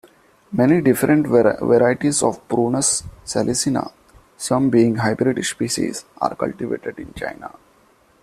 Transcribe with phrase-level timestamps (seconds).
[0.51, 3.91] Many different varieties of "Prunus salicina",
[4.35, 7.51] some being hybrid species, are cultivated in China.